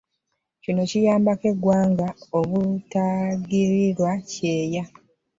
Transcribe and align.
Kino 0.63 0.81
kiyambeko 0.91 1.45
eggwanga 1.53 2.07
obutagwirwa 2.37 4.11
kyeya 4.31 4.83